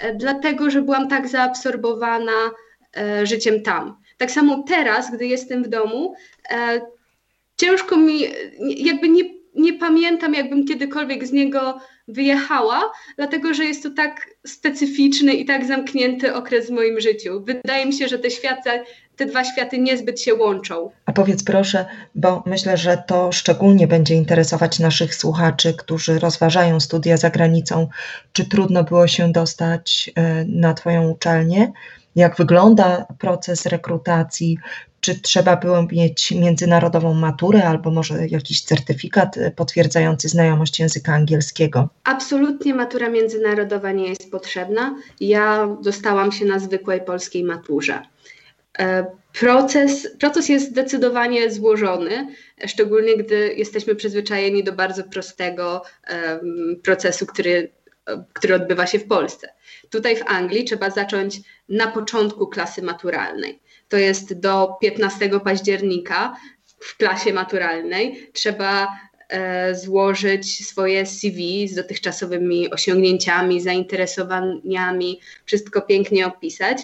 e, 0.00 0.14
dlatego 0.14 0.70
że 0.70 0.82
byłam 0.82 1.08
tak 1.08 1.28
zaabsorbowana 1.28 2.50
e, 2.96 3.26
życiem 3.26 3.62
tam. 3.62 3.96
Tak 4.18 4.30
samo 4.30 4.64
teraz, 4.68 5.12
gdy 5.14 5.26
jestem 5.26 5.64
w 5.64 5.68
domu, 5.68 6.14
e, 6.50 6.80
ciężko 7.56 7.96
mi, 7.96 8.20
jakby 8.76 9.08
nie, 9.08 9.22
nie 9.54 9.72
pamiętam, 9.72 10.34
jakbym 10.34 10.66
kiedykolwiek 10.66 11.26
z 11.26 11.32
niego 11.32 11.80
wyjechała, 12.08 12.92
dlatego 13.16 13.54
że 13.54 13.64
jest 13.64 13.82
to 13.82 13.90
tak 13.90 14.28
specyficzny 14.46 15.34
i 15.34 15.44
tak 15.44 15.64
zamknięty 15.64 16.34
okres 16.34 16.66
w 16.66 16.70
moim 16.70 17.00
życiu. 17.00 17.44
Wydaje 17.44 17.86
mi 17.86 17.92
się, 17.92 18.08
że 18.08 18.18
te 18.18 18.30
światy, 18.30 18.70
te 19.18 19.26
dwa 19.26 19.44
światy 19.44 19.78
niezbyt 19.78 20.20
się 20.20 20.34
łączą. 20.34 20.90
A 21.06 21.12
powiedz 21.12 21.44
proszę, 21.44 21.86
bo 22.14 22.42
myślę, 22.46 22.76
że 22.76 23.02
to 23.06 23.32
szczególnie 23.32 23.86
będzie 23.86 24.14
interesować 24.14 24.78
naszych 24.78 25.14
słuchaczy, 25.14 25.74
którzy 25.74 26.18
rozważają 26.18 26.80
studia 26.80 27.16
za 27.16 27.30
granicą, 27.30 27.88
czy 28.32 28.48
trudno 28.48 28.84
było 28.84 29.08
się 29.08 29.32
dostać 29.32 30.10
e, 30.14 30.44
na 30.44 30.74
Twoją 30.74 31.08
uczelnię? 31.08 31.72
Jak 32.16 32.36
wygląda 32.36 33.06
proces 33.18 33.66
rekrutacji? 33.66 34.58
Czy 35.00 35.20
trzeba 35.20 35.56
było 35.56 35.82
mieć 35.92 36.30
międzynarodową 36.30 37.14
maturę 37.14 37.64
albo 37.64 37.90
może 37.90 38.28
jakiś 38.28 38.62
certyfikat 38.62 39.36
e, 39.36 39.50
potwierdzający 39.50 40.28
znajomość 40.28 40.80
języka 40.80 41.14
angielskiego? 41.14 41.88
Absolutnie 42.04 42.74
matura 42.74 43.08
międzynarodowa 43.08 43.92
nie 43.92 44.08
jest 44.08 44.30
potrzebna. 44.30 44.94
Ja 45.20 45.68
dostałam 45.82 46.32
się 46.32 46.44
na 46.44 46.58
zwykłej 46.58 47.00
polskiej 47.00 47.44
maturze. 47.44 48.02
E, 48.80 49.06
proces, 49.40 50.08
proces 50.18 50.48
jest 50.48 50.70
zdecydowanie 50.70 51.50
złożony, 51.50 52.28
szczególnie 52.66 53.16
gdy 53.16 53.54
jesteśmy 53.56 53.94
przyzwyczajeni 53.94 54.64
do 54.64 54.72
bardzo 54.72 55.04
prostego 55.04 55.82
procesu, 56.82 57.26
który, 57.26 57.72
który 58.32 58.54
odbywa 58.54 58.86
się 58.86 58.98
w 58.98 59.06
Polsce. 59.06 59.48
Tutaj 59.90 60.16
w 60.16 60.26
Anglii 60.26 60.64
trzeba 60.64 60.90
zacząć 60.90 61.40
na 61.68 61.86
początku 61.86 62.46
klasy 62.46 62.82
maturalnej. 62.82 63.60
To 63.88 63.96
jest 63.96 64.40
do 64.40 64.76
15 64.80 65.40
października 65.44 66.36
w 66.80 66.96
klasie 66.96 67.32
maturalnej. 67.32 68.30
Trzeba 68.32 68.88
E, 68.88 69.07
złożyć 69.72 70.66
swoje 70.66 71.06
CV 71.06 71.68
z 71.68 71.74
dotychczasowymi 71.74 72.70
osiągnięciami, 72.70 73.60
zainteresowaniami, 73.60 75.20
wszystko 75.44 75.82
pięknie 75.82 76.26
opisać. 76.26 76.78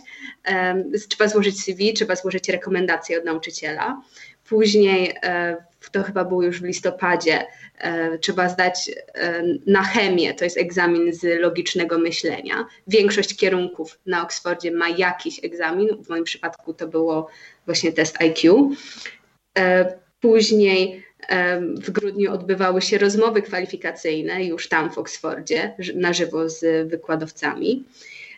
E, 0.45 0.85
trzeba 1.09 1.29
złożyć 1.29 1.63
CV, 1.63 1.93
trzeba 1.93 2.17
złożyć 2.17 2.49
rekomendacje 2.49 3.19
od 3.19 3.25
nauczyciela. 3.25 4.03
Później, 4.49 5.15
e, 5.23 5.57
to 5.93 6.03
chyba 6.03 6.25
było 6.25 6.43
już 6.43 6.61
w 6.61 6.65
listopadzie, 6.65 7.47
trzeba 8.21 8.49
zdać 8.49 8.91
na 9.67 9.83
chemię, 9.83 10.35
to 10.35 10.45
jest 10.45 10.59
egzamin 10.59 11.13
z 11.13 11.41
logicznego 11.41 11.99
myślenia. 11.99 12.67
Większość 12.87 13.37
kierunków 13.37 13.99
na 14.07 14.23
Oksfordzie 14.23 14.71
ma 14.71 14.89
jakiś 14.89 15.45
egzamin, 15.45 15.89
w 16.05 16.09
moim 16.09 16.25
przypadku 16.25 16.75
to 16.75 16.89
było 16.89 17.29
właśnie 17.67 17.93
test 17.93 18.17
IQ. 18.21 18.71
Później 20.21 21.05
w 21.75 21.91
grudniu 21.91 22.33
odbywały 22.33 22.83
się 22.83 22.99
rozmowy 22.99 23.43
kwalifikacyjne 23.43 24.45
już 24.45 24.69
tam 24.69 24.91
w 24.91 24.99
Oksfordzie, 24.99 25.75
na 25.95 26.13
żywo 26.13 26.49
z 26.49 26.89
wykładowcami. 26.91 27.85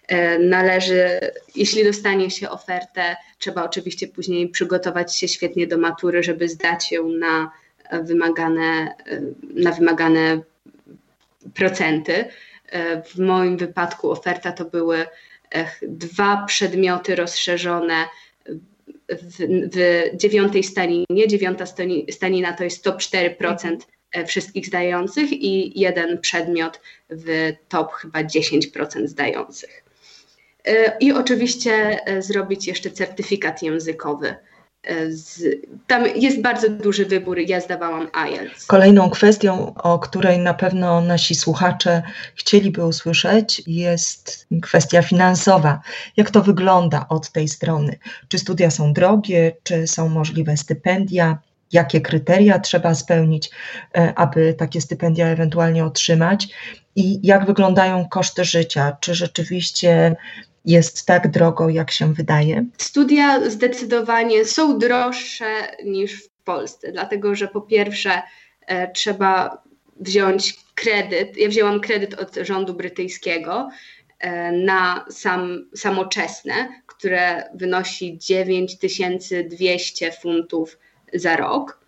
E, 0.09 0.38
należy, 0.38 1.21
jeśli 1.57 1.85
dostanie 1.85 2.31
się 2.31 2.50
ofertę, 2.50 3.16
trzeba 3.38 3.64
oczywiście 3.64 4.09
później 4.09 4.49
przygotować 4.49 5.16
się 5.16 5.28
świetnie 5.28 5.66
do 5.66 5.78
matury, 5.78 6.23
żeby 6.23 6.49
zdać 6.49 6.93
ją 6.93 7.09
na 7.09 7.50
wymagane, 8.02 8.95
na 9.55 9.73
wymagane 9.73 10.40
procenty. 11.55 12.25
E, 12.69 13.02
w 13.02 13.19
moim 13.19 13.57
wypadku 13.57 14.11
oferta 14.11 14.52
to 14.52 14.64
były 14.64 15.07
dwa 15.83 16.45
przedmioty 16.47 17.16
rozszerzone 17.16 18.05
w, 19.09 19.37
w 19.73 20.17
dziewiątej 20.17 20.65
staninie. 20.65 21.29
Dziewiąta 21.29 21.65
stanina 22.11 22.53
to 22.53 22.65
jest 22.65 22.85
top 22.85 22.97
4% 22.97 23.77
e, 24.13 24.25
wszystkich 24.25 24.67
zdających 24.67 25.33
i 25.33 25.81
jeden 25.81 26.21
przedmiot 26.21 26.81
w 27.11 27.53
top 27.69 27.93
chyba 27.93 28.23
10% 28.23 29.07
zdających. 29.07 29.85
E, 30.65 30.97
I 31.01 31.13
oczywiście 31.13 32.01
e, 32.07 32.23
zrobić 32.23 32.67
jeszcze 32.67 32.91
certyfikat 32.91 33.63
językowy 33.63 34.35
z, 35.09 35.43
tam 35.87 36.05
jest 36.16 36.43
bardzo 36.43 36.69
duży 36.69 37.07
wybór, 37.07 37.38
ja 37.38 37.61
zdawałam 37.61 38.09
IELTS. 38.28 38.66
Kolejną 38.66 39.11
kwestią, 39.11 39.75
o 39.75 39.99
której 39.99 40.38
na 40.38 40.55
pewno 40.55 41.00
nasi 41.00 41.35
słuchacze 41.35 42.02
chcieliby 42.35 42.87
usłyszeć, 42.87 43.62
jest 43.66 44.47
kwestia 44.62 45.02
finansowa. 45.02 45.81
Jak 46.16 46.31
to 46.31 46.43
wygląda 46.43 47.07
od 47.09 47.31
tej 47.33 47.49
strony? 47.49 47.99
Czy 48.28 48.38
studia 48.38 48.71
są 48.71 48.93
drogie, 48.93 49.52
czy 49.62 49.87
są 49.87 50.09
możliwe 50.09 50.57
stypendia? 50.57 51.38
Jakie 51.73 52.00
kryteria 52.00 52.59
trzeba 52.59 52.95
spełnić, 52.95 53.50
e, 53.97 54.14
aby 54.14 54.55
takie 54.55 54.81
stypendia 54.81 55.26
ewentualnie 55.26 55.85
otrzymać? 55.85 56.49
I 56.97 57.26
jak 57.26 57.47
wyglądają 57.47 58.09
koszty 58.09 58.45
życia? 58.45 58.97
Czy 59.00 59.14
rzeczywiście 59.14 60.16
jest 60.66 61.06
tak 61.06 61.30
drogo, 61.30 61.68
jak 61.68 61.90
się 61.90 62.14
wydaje? 62.14 62.64
Studia 62.78 63.50
zdecydowanie 63.50 64.44
są 64.44 64.78
droższe 64.78 65.46
niż 65.85 66.25
w 66.25 66.28
Polsce, 66.28 66.92
dlatego 66.92 67.35
że 67.35 67.49
po 67.49 67.61
pierwsze 67.61 68.23
e, 68.66 68.92
trzeba 68.92 69.62
wziąć 70.00 70.56
kredyt. 70.75 71.37
Ja 71.37 71.49
wzięłam 71.49 71.80
kredyt 71.80 72.14
od 72.14 72.35
rządu 72.35 72.75
brytyjskiego 72.75 73.68
e, 74.18 74.52
na 74.52 75.04
sam, 75.11 75.68
samoczesne, 75.75 76.68
które 76.87 77.50
wynosi 77.54 78.18
9200 78.18 80.12
funtów 80.12 80.78
za 81.14 81.37
rok. 81.37 81.80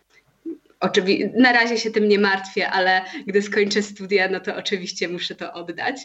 Oczywiście, 0.80 1.32
na 1.37 1.52
razie 1.52 1.78
się 1.78 1.90
tym 1.90 2.08
nie 2.08 2.18
martwię, 2.18 2.70
ale 2.70 3.02
gdy 3.26 3.42
skończę 3.42 3.82
studia, 3.82 4.28
no 4.28 4.40
to 4.40 4.56
oczywiście 4.56 5.08
muszę 5.08 5.35
to 5.35 5.52
oddać. 5.52 5.97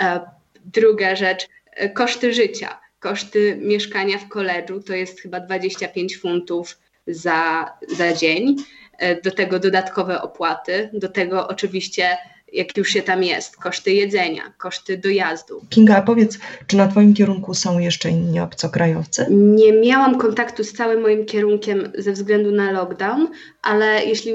E, 0.00 0.20
druga 0.64 1.16
rzecz, 1.16 1.48
koszty 1.94 2.32
życia, 2.32 2.80
koszty 2.98 3.58
mieszkania 3.60 4.18
w 4.18 4.28
koledżu 4.28 4.82
to 4.82 4.94
jest 4.94 5.20
chyba 5.20 5.40
25 5.40 6.18
funtów 6.18 6.78
za, 7.06 7.72
za 7.88 8.12
dzień. 8.12 8.56
E, 8.98 9.20
do 9.20 9.30
tego 9.30 9.58
dodatkowe 9.58 10.22
opłaty, 10.22 10.90
do 10.92 11.08
tego 11.08 11.48
oczywiście 11.48 12.16
jak 12.52 12.76
już 12.76 12.88
się 12.88 13.02
tam 13.02 13.24
jest, 13.24 13.56
koszty 13.56 13.92
jedzenia, 13.92 14.52
koszty 14.58 14.98
dojazdu. 14.98 15.62
Kinga, 15.70 15.96
a 15.96 16.02
powiedz, 16.02 16.38
czy 16.66 16.76
na 16.76 16.88
Twoim 16.88 17.14
kierunku 17.14 17.54
są 17.54 17.78
jeszcze 17.78 18.10
inni 18.10 18.40
obcokrajowcy? 18.40 19.26
Nie 19.30 19.72
miałam 19.72 20.18
kontaktu 20.18 20.64
z 20.64 20.72
całym 20.72 21.00
moim 21.00 21.24
kierunkiem 21.24 21.92
ze 21.98 22.12
względu 22.12 22.50
na 22.50 22.72
lockdown, 22.72 23.28
ale 23.62 24.04
jeśli 24.04 24.32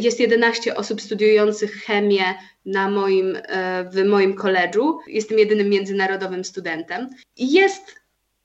jest 0.00 0.20
11 0.20 0.76
osób 0.76 1.02
studiujących 1.02 1.74
chemię 1.74 2.24
na 2.66 2.90
moim, 2.90 3.36
e, 3.36 3.84
w 3.90 4.04
moim 4.04 4.34
koledżu, 4.34 4.98
jestem 5.06 5.38
jedynym 5.38 5.68
międzynarodowym 5.68 6.44
studentem. 6.44 7.10
Jest 7.36 7.94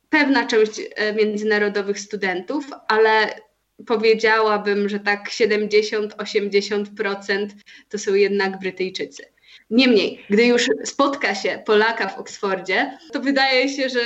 pewna 0.09 0.47
część 0.47 0.81
e, 0.95 1.13
międzynarodowych 1.13 1.99
studentów, 1.99 2.65
ale 2.87 3.29
powiedziałabym, 3.87 4.89
że 4.89 4.99
tak 4.99 5.29
70-80% 5.29 7.47
to 7.89 7.97
są 7.97 8.13
jednak 8.13 8.59
Brytyjczycy. 8.59 9.25
Niemniej, 9.69 10.25
gdy 10.29 10.45
już 10.45 10.65
spotka 10.83 11.35
się 11.35 11.63
Polaka 11.65 12.07
w 12.07 12.17
Oksfordzie, 12.17 12.97
to 13.13 13.19
wydaje 13.19 13.69
się, 13.69 13.89
że 13.89 13.99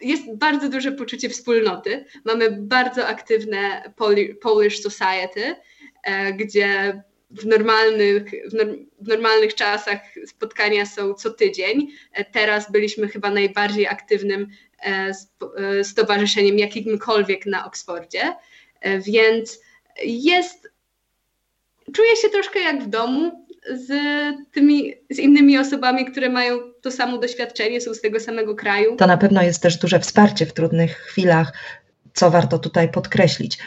jest 0.00 0.36
bardzo 0.36 0.68
duże 0.68 0.92
poczucie 0.92 1.28
wspólnoty. 1.28 2.04
Mamy 2.24 2.50
bardzo 2.50 3.06
aktywne 3.06 3.92
Polish 4.40 4.82
Society, 4.82 5.54
e, 6.02 6.32
gdzie 6.32 7.02
w 7.30 7.46
normalnych, 7.46 8.22
w 9.00 9.08
normalnych 9.08 9.54
czasach 9.54 10.00
spotkania 10.26 10.86
są 10.86 11.14
co 11.14 11.30
tydzień. 11.30 11.88
E, 12.12 12.24
teraz 12.24 12.72
byliśmy 12.72 13.08
chyba 13.08 13.30
najbardziej 13.30 13.86
aktywnym 13.86 14.48
e, 14.82 15.84
stowarzyszeniem 15.84 16.58
jakimkolwiek 16.58 17.46
na 17.46 17.66
Oksfordzie, 17.66 18.34
więc 18.98 19.60
jest, 20.04 20.70
czuję 21.92 22.16
się 22.16 22.28
troszkę 22.28 22.60
jak 22.60 22.84
w 22.84 22.88
domu 22.88 23.46
z 23.70 23.92
tymi, 24.52 24.94
z 25.10 25.18
innymi 25.18 25.58
osobami, 25.58 26.04
które 26.04 26.28
mają 26.28 26.58
to 26.80 26.90
samo 26.90 27.18
doświadczenie, 27.18 27.80
są 27.80 27.94
z 27.94 28.00
tego 28.00 28.20
samego 28.20 28.54
kraju. 28.54 28.96
To 28.96 29.06
na 29.06 29.16
pewno 29.16 29.42
jest 29.42 29.62
też 29.62 29.76
duże 29.76 30.00
wsparcie 30.00 30.46
w 30.46 30.52
trudnych 30.52 30.96
chwilach, 30.96 31.52
co 32.14 32.30
warto 32.30 32.58
tutaj 32.58 32.90
podkreślić. 32.90 33.58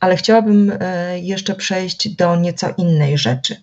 Ale 0.00 0.16
chciałabym 0.16 0.72
e, 0.80 1.18
jeszcze 1.18 1.54
przejść 1.54 2.08
do 2.08 2.36
nieco 2.36 2.74
innej 2.78 3.18
rzeczy. 3.18 3.62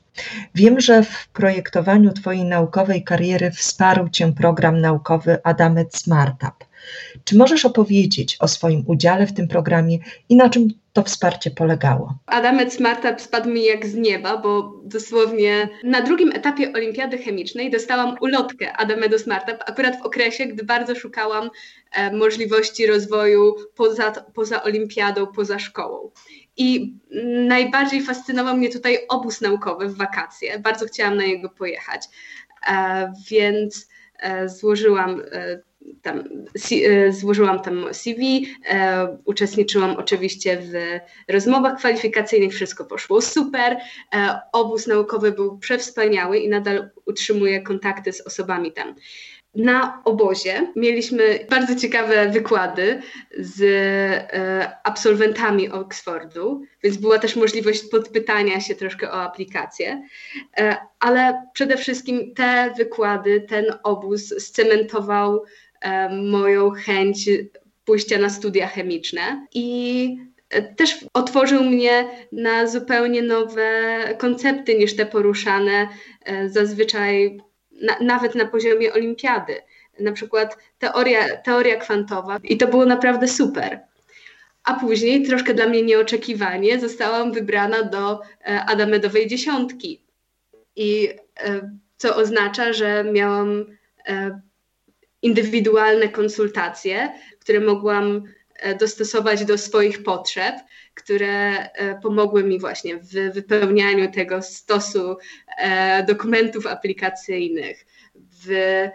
Wiem, 0.56 0.80
że 0.80 1.04
w 1.04 1.28
projektowaniu 1.28 2.14
Twojej 2.14 2.44
naukowej 2.44 3.04
kariery 3.04 3.52
wsparł 3.52 4.10
Cię 4.10 4.34
program 4.34 4.82
naukowy 4.82 5.38
Adamet 5.44 5.96
Smartup. 5.96 6.65
Czy 7.24 7.38
możesz 7.38 7.66
opowiedzieć 7.66 8.38
o 8.40 8.48
swoim 8.48 8.84
udziale 8.88 9.28
w 9.28 9.34
tym 9.34 9.48
programie 9.48 9.98
i 10.30 10.36
na 10.36 10.50
czym 10.50 10.68
to 10.94 11.04
wsparcie 11.04 11.52
polegało? 11.52 12.18
Adamet 12.26 12.74
Smartup 12.74 13.22
spadł 13.22 13.50
mi 13.50 13.66
jak 13.66 13.86
z 13.86 13.96
nieba, 13.96 14.38
bo 14.38 14.74
dosłownie 14.84 15.70
na 15.84 16.02
drugim 16.02 16.32
etapie 16.32 16.74
Olimpiady 16.74 17.18
Chemicznej 17.18 17.72
dostałam 17.72 18.16
ulotkę 18.22 18.74
Adamedu 18.74 19.20
Smartup, 19.20 19.58
akurat 19.66 20.00
w 20.02 20.06
okresie, 20.06 20.46
gdy 20.46 20.64
bardzo 20.64 20.96
szukałam 20.96 21.50
e, 21.92 22.12
możliwości 22.18 22.88
rozwoju 22.88 23.56
poza, 23.76 24.12
poza 24.12 24.64
olimpiadą, 24.64 25.28
poza 25.28 25.60
szkołą. 25.60 26.12
I 26.58 26.96
najbardziej 27.48 28.02
fascynował 28.02 28.58
mnie 28.58 28.70
tutaj 28.70 28.98
obóz 29.10 29.42
naukowy 29.42 29.90
w 29.90 29.98
wakacje. 29.98 30.60
Bardzo 30.60 30.86
chciałam 30.86 31.18
na 31.18 31.24
niego 31.24 31.50
pojechać, 31.50 32.02
e, 32.68 33.14
więc 33.30 33.88
e, 34.20 34.50
złożyłam 34.50 35.22
e, 35.32 35.60
tam, 36.02 36.24
e, 36.72 37.12
złożyłam 37.12 37.60
tam 37.60 37.94
CV, 37.94 38.48
e, 38.70 39.18
uczestniczyłam 39.26 39.96
oczywiście 39.96 40.58
w 40.62 41.00
rozmowach 41.32 41.78
kwalifikacyjnych, 41.78 42.54
wszystko 42.54 42.86
poszło 42.86 43.22
super. 43.22 43.78
E, 44.16 44.40
obóz 44.52 44.88
naukowy 44.88 45.32
był 45.32 45.58
przewspaniały 45.58 46.38
i 46.38 46.50
nadal 46.50 46.90
utrzymuję 47.06 47.62
kontakty 47.62 48.14
z 48.14 48.22
osobami 48.22 48.72
tam. 48.72 48.96
Na 49.56 50.02
obozie 50.06 50.72
mieliśmy 50.76 51.46
bardzo 51.50 51.76
ciekawe 51.76 52.30
wykłady 52.30 53.02
z 53.38 53.64
absolwentami 54.84 55.70
Oxfordu, 55.70 56.62
więc 56.84 56.98
była 56.98 57.20
też 57.20 57.36
możliwość 57.36 57.84
podpytania 57.92 58.62
się 58.62 58.76
troszkę 58.76 59.12
o 59.12 59.22
aplikację, 59.22 60.04
ale 61.00 61.48
przede 61.54 61.78
wszystkim 61.78 62.34
te 62.34 62.74
wykłady, 62.78 63.42
ten 63.42 63.66
obóz 63.84 64.34
scementował 64.38 65.44
moją 66.12 66.72
chęć 66.72 67.30
pójścia 67.86 68.18
na 68.18 68.30
studia 68.30 68.68
chemiczne 68.68 69.48
i 69.54 70.18
też 70.76 71.06
otworzył 71.14 71.64
mnie 71.64 72.08
na 72.32 72.68
zupełnie 72.68 73.22
nowe 73.22 73.70
koncepty 74.18 74.76
niż 74.76 74.96
te 74.96 75.06
poruszane 75.06 75.88
e, 76.26 76.50
zazwyczaj 76.50 77.40
na, 77.82 78.00
nawet 78.02 78.36
na 78.36 78.46
poziomie 78.46 78.94
olimpiady. 78.94 79.54
Na 80.00 80.12
przykład 80.12 80.58
teoria, 80.80 81.38
teoria 81.38 81.76
kwantowa 81.76 82.40
i 82.44 82.58
to 82.58 82.68
było 82.68 82.86
naprawdę 82.86 83.28
super. 83.28 83.80
A 84.64 84.74
później, 84.74 85.26
troszkę 85.26 85.54
dla 85.54 85.68
mnie 85.68 85.82
nieoczekiwanie, 85.82 86.80
zostałam 86.80 87.34
wybrana 87.34 87.84
do 87.84 88.22
e, 88.22 88.66
Adamedowej 88.66 89.28
dziesiątki. 89.28 90.02
I 90.76 91.10
co 91.98 92.16
oznacza, 92.16 92.74
że 92.74 93.04
miałam 93.14 93.66
indywidualne 95.26 96.10
konsultacje, 96.10 97.12
które 97.40 97.60
mogłam 97.60 98.24
e, 98.56 98.76
dostosować 98.76 99.46
do 99.46 99.58
swoich 99.58 100.04
potrzeb, 100.04 100.56
które 100.94 101.58
e, 101.58 102.00
pomogły 102.02 102.44
mi 102.44 102.60
właśnie 102.60 102.98
w 102.98 103.34
wypełnianiu 103.34 104.12
tego 104.12 104.42
stosu 104.42 105.18
e, 105.58 106.04
dokumentów 106.04 106.68
aplikacyjnych, 106.68 107.86
w 108.46 108.88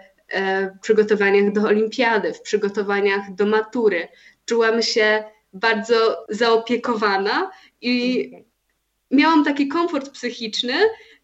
przygotowaniach 0.82 1.52
do 1.52 1.60
olimpiady, 1.62 2.32
w 2.32 2.42
przygotowaniach 2.42 3.34
do 3.34 3.46
matury. 3.46 4.08
Czułam 4.46 4.82
się 4.82 5.24
bardzo 5.52 6.26
zaopiekowana 6.28 7.50
i 7.80 8.32
miałam 9.10 9.44
taki 9.44 9.68
komfort 9.68 10.10
psychiczny, 10.10 10.74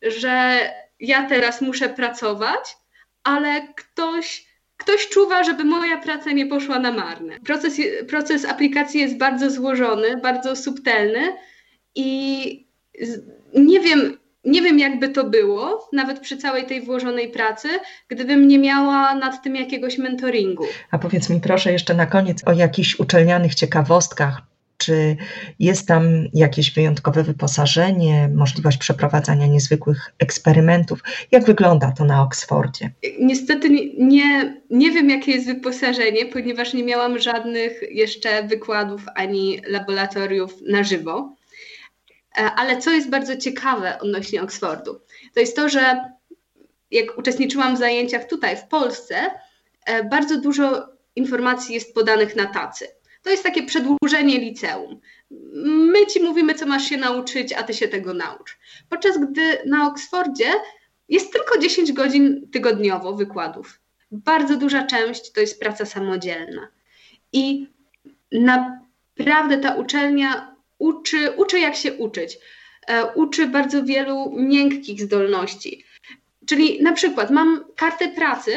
że 0.02 0.60
ja 1.00 1.28
teraz 1.28 1.60
muszę 1.60 1.88
pracować, 1.88 2.76
ale 3.24 3.68
ktoś 3.76 4.46
ktoś 4.76 5.08
czuwa, 5.08 5.44
żeby 5.44 5.64
moja 5.64 5.98
praca 5.98 6.32
nie 6.32 6.46
poszła 6.46 6.78
na 6.78 6.92
marne. 6.92 7.40
Proces, 7.40 7.80
proces 8.08 8.44
aplikacji 8.44 9.00
jest 9.00 9.16
bardzo 9.16 9.50
złożony, 9.50 10.16
bardzo 10.22 10.56
subtelny 10.56 11.20
i 11.94 12.66
nie 13.54 13.80
wiem, 13.80 14.18
nie 14.44 14.62
wiem, 14.62 14.78
jakby 14.78 15.08
to 15.08 15.24
było, 15.24 15.88
nawet 15.92 16.20
przy 16.20 16.36
całej 16.36 16.66
tej 16.66 16.82
włożonej 16.82 17.28
pracy, 17.28 17.68
gdybym 18.08 18.48
nie 18.48 18.58
miała 18.58 19.14
nad 19.14 19.42
tym 19.42 19.56
jakiegoś 19.56 19.98
mentoringu. 19.98 20.64
A 20.90 20.98
powiedz 20.98 21.30
mi 21.30 21.40
proszę 21.40 21.72
jeszcze 21.72 21.94
na 21.94 22.06
koniec 22.06 22.48
o 22.48 22.52
jakichś 22.52 23.00
uczelnianych 23.00 23.54
ciekawostkach, 23.54 24.42
czy 24.76 25.16
jest 25.58 25.88
tam 25.88 26.04
jakieś 26.34 26.74
wyjątkowe 26.74 27.22
wyposażenie, 27.22 28.28
możliwość 28.34 28.78
przeprowadzania 28.78 29.46
niezwykłych 29.46 30.12
eksperymentów? 30.18 31.00
Jak 31.30 31.44
wygląda 31.44 31.92
to 31.92 32.04
na 32.04 32.22
Oksfordzie? 32.22 32.90
Niestety 33.20 33.68
nie, 33.98 34.60
nie 34.70 34.90
wiem, 34.90 35.10
jakie 35.10 35.32
jest 35.32 35.46
wyposażenie, 35.46 36.26
ponieważ 36.26 36.74
nie 36.74 36.84
miałam 36.84 37.18
żadnych 37.18 37.80
jeszcze 37.90 38.42
wykładów 38.42 39.02
ani 39.14 39.60
laboratoriów 39.66 40.54
na 40.68 40.84
żywo. 40.84 41.36
E, 42.38 42.40
ale 42.40 42.76
co 42.78 42.90
jest 42.90 43.10
bardzo 43.10 43.36
ciekawe 43.36 43.98
odnośnie 44.00 44.42
Oksfordu, 44.42 45.00
to 45.34 45.40
jest 45.40 45.56
to, 45.56 45.68
że 45.68 46.04
jak 46.90 47.18
uczestniczyłam 47.18 47.76
w 47.76 47.78
zajęciach 47.78 48.24
tutaj 48.24 48.56
w 48.56 48.64
Polsce, 48.64 49.16
e, 49.86 50.04
bardzo 50.04 50.40
dużo 50.40 50.88
informacji 51.16 51.74
jest 51.74 51.94
podanych 51.94 52.36
na 52.36 52.46
tacy. 52.46 52.86
To 53.26 53.30
jest 53.30 53.42
takie 53.42 53.62
przedłużenie 53.62 54.38
liceum. 54.38 55.00
My 55.64 56.06
ci 56.06 56.22
mówimy, 56.22 56.54
co 56.54 56.66
masz 56.66 56.84
się 56.84 56.96
nauczyć, 56.96 57.52
a 57.52 57.62
ty 57.62 57.74
się 57.74 57.88
tego 57.88 58.14
naucz. 58.14 58.58
Podczas 58.88 59.18
gdy 59.18 59.58
na 59.66 59.86
Oksfordzie 59.86 60.44
jest 61.08 61.32
tylko 61.32 61.58
10 61.58 61.92
godzin 61.92 62.48
tygodniowo 62.52 63.12
wykładów. 63.12 63.80
Bardzo 64.10 64.56
duża 64.56 64.86
część 64.86 65.32
to 65.32 65.40
jest 65.40 65.60
praca 65.60 65.84
samodzielna. 65.84 66.68
I 67.32 67.66
naprawdę 68.32 69.58
ta 69.58 69.74
uczelnia 69.74 70.56
uczy, 70.78 71.30
uczy 71.30 71.60
jak 71.60 71.76
się 71.76 71.92
uczyć. 71.92 72.38
E, 72.86 73.06
uczy 73.06 73.46
bardzo 73.46 73.84
wielu 73.84 74.32
miękkich 74.36 75.00
zdolności. 75.00 75.84
Czyli 76.46 76.82
na 76.82 76.92
przykład 76.92 77.30
mam 77.30 77.64
kartę 77.76 78.08
pracy 78.08 78.52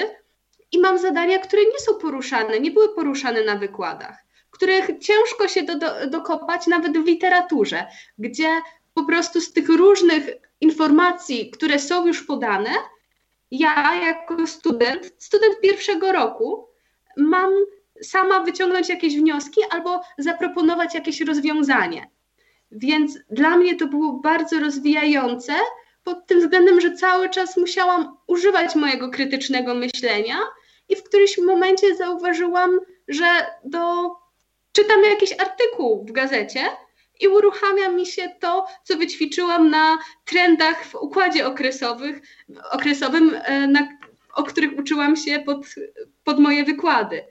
i 0.72 0.80
mam 0.80 1.00
zadania, 1.00 1.40
które 1.40 1.62
nie 1.62 1.80
są 1.80 1.94
poruszane, 1.94 2.60
nie 2.60 2.72
były 2.72 2.96
poruszane 2.96 3.44
na 3.44 3.56
wykładach 3.56 4.29
których 4.60 5.00
ciężko 5.00 5.48
się 5.48 5.64
do, 5.64 5.78
do, 5.78 6.08
dokopać 6.08 6.68
nawet 6.68 6.98
w 6.98 7.06
literaturze, 7.06 7.86
gdzie 8.18 8.50
po 8.94 9.04
prostu 9.06 9.42
z 9.42 9.54
tych 9.54 9.70
różnych 9.70 10.30
informacji, 10.62 11.52
które 11.52 11.80
są 11.80 12.08
już 12.08 12.24
podane, 12.24 12.70
ja 13.52 13.96
jako 13.96 14.48
student, 14.48 15.12
student 15.18 15.60
pierwszego 15.62 16.12
roku, 16.12 16.68
mam 17.18 17.52
sama 18.02 18.40
wyciągnąć 18.40 18.90
jakieś 18.90 19.16
wnioski 19.16 19.62
albo 19.70 20.02
zaproponować 20.18 20.94
jakieś 20.96 21.22
rozwiązanie. 21.22 22.10
Więc 22.72 23.20
dla 23.32 23.58
mnie 23.58 23.76
to 23.76 23.88
było 23.88 24.14
bardzo 24.14 24.60
rozwijające 24.60 25.54
pod 26.04 26.28
tym 26.28 26.40
względem, 26.40 26.82
że 26.82 26.96
cały 26.96 27.30
czas 27.30 27.58
musiałam 27.58 28.18
używać 28.28 28.76
mojego 28.76 29.10
krytycznego 29.10 29.76
myślenia 29.76 30.38
i 30.90 30.96
w 30.96 31.04
którymś 31.04 31.38
momencie 31.38 31.96
zauważyłam, 31.96 32.80
że 33.08 33.26
do 33.64 34.12
czytam 34.72 35.04
jakiś 35.04 35.32
artykuł 35.40 36.06
w 36.06 36.12
gazecie 36.12 36.62
i 37.20 37.28
uruchamia 37.28 37.90
mi 37.90 38.06
się 38.06 38.30
to, 38.40 38.68
co 38.84 38.98
wyćwiczyłam 38.98 39.70
na 39.70 39.98
trendach 40.26 40.86
w 40.86 40.96
układzie 40.96 41.48
okresowych, 41.48 42.22
okresowym, 42.72 43.36
e, 43.44 43.68
na, 43.68 43.88
o 44.34 44.44
których 44.44 44.80
uczyłam 44.80 45.16
się 45.16 45.40
pod, 45.40 45.66
pod 46.24 46.40
moje 46.40 46.64
wykłady. 46.64 47.22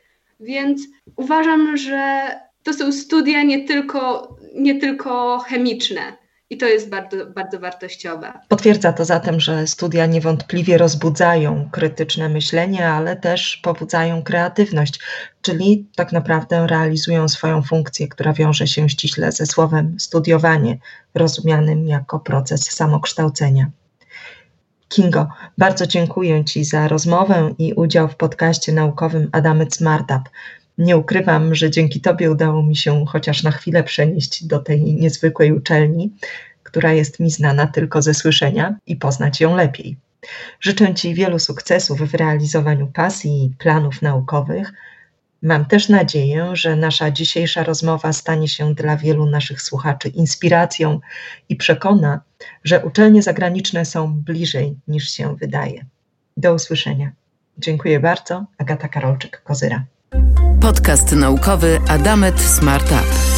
Więc 0.41 0.83
uważam, 1.17 1.77
że 1.77 2.31
to 2.63 2.73
są 2.73 2.93
studia 2.93 3.43
nie 3.43 3.65
tylko, 3.65 4.37
nie 4.55 4.81
tylko 4.81 5.39
chemiczne. 5.39 6.17
I 6.51 6.57
to 6.57 6.67
jest 6.67 6.89
bardzo, 6.91 7.27
bardzo 7.27 7.61
wartościowe. 7.61 8.33
Potwierdza 8.49 8.93
to 8.93 9.05
zatem, 9.05 9.41
że 9.41 9.67
studia 9.67 10.07
niewątpliwie 10.07 10.79
rozbudzają 10.79 11.69
krytyczne 11.73 12.29
myślenie, 12.29 12.89
ale 12.89 13.17
też 13.17 13.57
pobudzają 13.57 14.23
kreatywność, 14.23 15.01
czyli 15.43 15.89
tak 15.97 16.13
naprawdę 16.13 16.67
realizują 16.67 17.29
swoją 17.29 17.63
funkcję, 17.63 18.09
która 18.09 18.33
wiąże 18.33 18.67
się 18.67 18.89
ściśle 18.89 19.33
ze 19.33 19.47
słowem 19.47 20.01
studiowanie, 20.01 20.79
rozumianym 21.15 21.87
jako 21.87 22.21
proces 22.21 22.71
samokształcenia. 22.71 23.71
Kingo, 24.89 25.29
bardzo 25.59 25.87
dziękuję 25.87 26.45
Ci 26.45 26.65
za 26.65 26.89
rozmowę 26.89 27.55
i 27.59 27.75
udział 27.75 28.09
w 28.09 28.17
podcaście 28.17 28.73
naukowym 28.73 29.29
Adamec 29.33 29.77
Smartup. 29.77 30.23
Nie 30.79 30.97
ukrywam, 30.97 31.55
że 31.55 31.71
dzięki 31.71 32.01
Tobie 32.01 32.31
udało 32.31 32.63
mi 32.63 32.77
się 32.77 33.05
chociaż 33.07 33.43
na 33.43 33.51
chwilę 33.51 33.83
przenieść 33.83 34.45
do 34.45 34.59
tej 34.59 34.83
niezwykłej 34.83 35.53
uczelni, 35.53 36.13
która 36.63 36.93
jest 36.93 37.21
mi 37.21 37.31
znana 37.31 37.67
tylko 37.67 38.03
ze 38.03 38.15
słyszenia 38.15 38.77
i 38.87 38.97
poznać 38.97 39.41
ją 39.41 39.57
lepiej. 39.57 39.97
Życzę 40.61 40.95
Ci 40.95 41.15
wielu 41.15 41.39
sukcesów 41.39 41.99
w 41.99 42.15
realizowaniu 42.15 42.87
pasji 42.87 43.45
i 43.45 43.51
planów 43.59 44.03
naukowych. 44.03 44.73
Mam 45.43 45.65
też 45.65 45.89
nadzieję, 45.89 46.51
że 46.53 46.77
nasza 46.77 47.11
dzisiejsza 47.11 47.63
rozmowa 47.63 48.13
stanie 48.13 48.49
się 48.49 48.75
dla 48.75 48.97
wielu 48.97 49.27
naszych 49.27 49.63
słuchaczy 49.63 50.09
inspiracją 50.09 51.01
i 51.49 51.57
przekona, 51.57 52.21
że 52.65 52.85
uczelnie 52.85 53.23
zagraniczne 53.23 53.85
są 53.85 54.15
bliżej 54.15 54.77
niż 54.89 55.11
się 55.11 55.37
wydaje. 55.37 55.85
Do 56.37 56.55
usłyszenia. 56.55 57.13
Dziękuję 57.59 58.01
bardzo. 58.01 58.45
Agata 58.59 58.89
Karolczyk-Kozyra. 58.89 59.81
Podcast 60.61 61.13
naukowy 61.13 61.81
Adamet 61.89 62.41
Smart 62.41 62.87
Up. 62.87 63.38